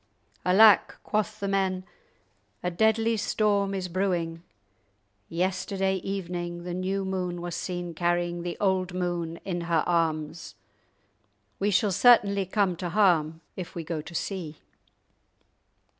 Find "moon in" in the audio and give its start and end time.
8.95-9.61